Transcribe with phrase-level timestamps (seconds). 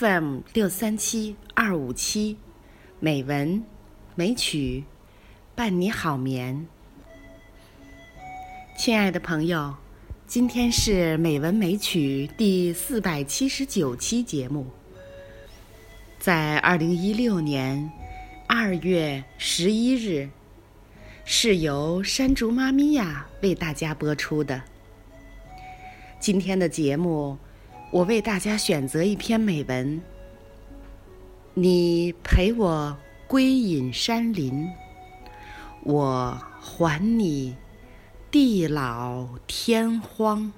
[0.00, 2.38] FM 六三七二五七，
[3.00, 3.62] 美文
[4.14, 4.84] 美曲，
[5.54, 6.66] 伴你好眠。
[8.78, 9.74] 亲爱的朋友，
[10.26, 14.66] 今天是美文美曲第四百七十九期节目，
[16.18, 17.92] 在二零一六年
[18.46, 20.30] 二月十一日，
[21.26, 24.62] 是由山竹妈咪呀为大家播出的。
[26.18, 27.36] 今天的节目。
[27.92, 30.00] 我为大家选择一篇美文。
[31.54, 34.68] 你陪我归隐山林，
[35.82, 37.56] 我还你
[38.30, 40.52] 地老天荒。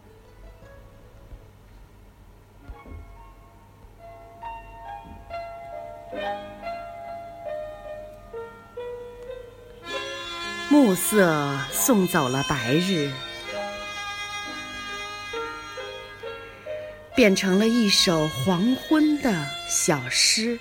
[10.68, 13.10] 暮色送走了白日。
[17.14, 20.58] 变成了一首黄昏的小诗。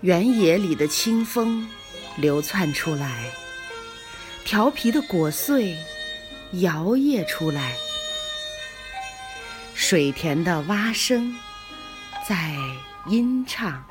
[0.00, 1.68] 原野里的清风
[2.16, 3.30] 流窜出来，
[4.44, 5.76] 调皮的果穗
[6.52, 7.74] 摇曳出来，
[9.74, 11.34] 水田的蛙声
[12.28, 12.54] 在
[13.08, 13.84] 吟唱，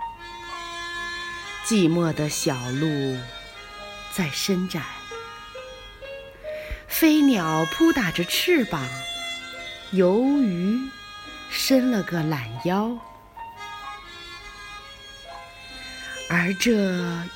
[1.66, 3.18] 寂寞的小路
[4.14, 4.82] 在伸展，
[6.88, 8.82] 飞鸟扑打着翅膀。
[9.94, 10.90] 鱿鱼
[11.50, 12.98] 伸了个懒腰，
[16.28, 16.72] 而这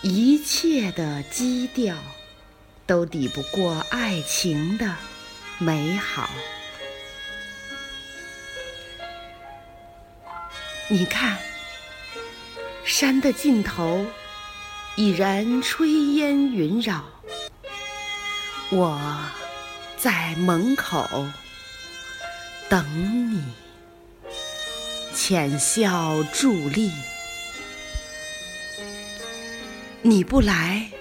[0.01, 1.95] 一切的基调，
[2.85, 4.93] 都抵不过爱情的
[5.57, 6.29] 美好。
[10.89, 11.37] 你看，
[12.83, 14.05] 山的尽头
[14.95, 17.05] 已然炊烟云绕，
[18.71, 18.99] 我
[19.97, 21.07] 在门口。
[22.69, 22.85] 等
[23.31, 23.41] 你，
[25.15, 26.91] 浅笑伫立。
[30.03, 30.91] 你不来，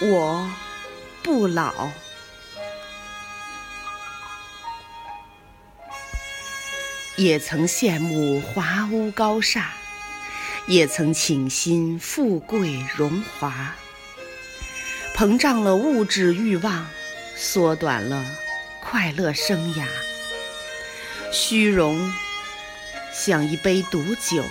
[0.00, 0.50] 我
[1.22, 1.88] 不老。
[7.14, 9.72] 也曾羡慕华屋高厦，
[10.66, 13.76] 也曾倾心富贵荣华。
[15.14, 16.84] 膨胀了物质欲望，
[17.36, 18.26] 缩短了
[18.82, 19.86] 快乐生涯。
[21.32, 22.12] 虚荣
[23.12, 24.42] 像一杯毒酒，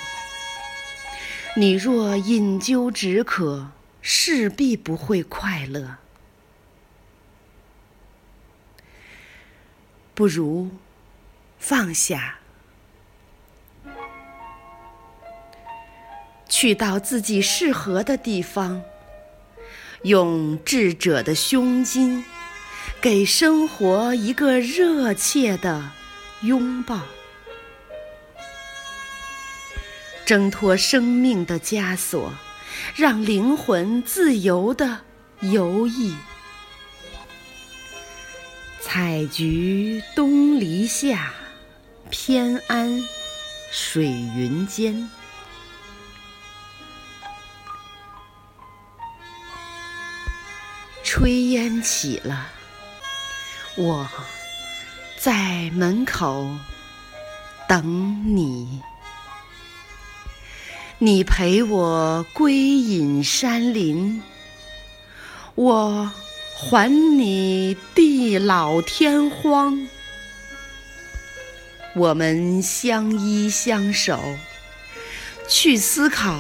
[1.56, 5.98] 你若饮鸩止渴，势必不会快乐。
[10.14, 10.70] 不如
[11.58, 12.40] 放下，
[16.48, 18.82] 去到自己适合的地方，
[20.04, 22.24] 用智者的胸襟，
[23.02, 25.92] 给生活一个热切的。
[26.42, 27.02] 拥抱，
[30.26, 32.34] 挣脱生命的枷锁，
[32.96, 35.02] 让灵魂自由的
[35.42, 36.16] 游弋。
[38.80, 41.34] 采菊东篱下，
[42.10, 43.04] 偏安
[43.70, 45.10] 水云间。
[51.04, 52.48] 炊烟起了，
[53.76, 54.10] 我。
[55.22, 56.50] 在门口
[57.68, 58.80] 等你，
[60.98, 64.24] 你陪我归隐山林，
[65.56, 66.10] 我
[66.56, 69.90] 还你地老天荒。
[71.98, 74.18] 我们相依相守，
[75.50, 76.40] 去思考，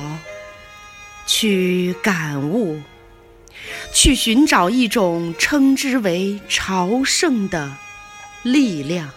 [1.28, 2.82] 去感悟，
[3.94, 7.76] 去寻找一种称之为朝圣的。
[8.44, 9.10] 力量。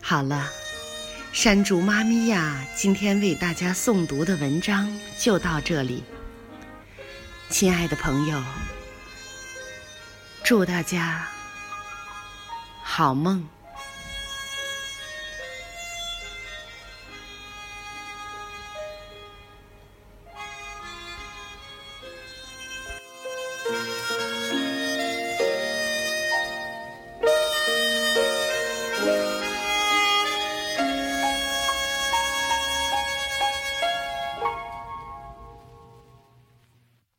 [0.00, 0.48] 好了，
[1.32, 6.02] 山竹妈咪呀，今天为大家诵读的文章就到这里。
[7.50, 8.42] 亲爱的朋友，
[10.42, 11.28] 祝大家
[12.82, 13.46] 好梦。